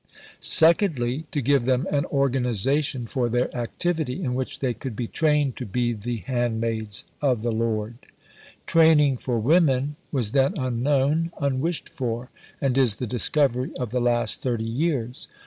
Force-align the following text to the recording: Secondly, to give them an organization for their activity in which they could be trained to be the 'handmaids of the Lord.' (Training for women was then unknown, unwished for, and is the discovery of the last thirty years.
Secondly, 0.39 1.27
to 1.31 1.43
give 1.43 1.65
them 1.65 1.85
an 1.91 2.05
organization 2.05 3.05
for 3.05 3.29
their 3.29 3.55
activity 3.55 4.23
in 4.23 4.33
which 4.33 4.57
they 4.57 4.73
could 4.73 4.95
be 4.95 5.05
trained 5.07 5.55
to 5.57 5.63
be 5.67 5.93
the 5.93 6.17
'handmaids 6.25 7.05
of 7.21 7.43
the 7.43 7.51
Lord.' 7.51 8.07
(Training 8.65 9.17
for 9.17 9.37
women 9.37 9.97
was 10.11 10.31
then 10.31 10.55
unknown, 10.57 11.31
unwished 11.39 11.89
for, 11.89 12.31
and 12.59 12.79
is 12.79 12.95
the 12.95 13.05
discovery 13.05 13.71
of 13.79 13.91
the 13.91 14.01
last 14.01 14.41
thirty 14.41 14.63
years. 14.65 15.27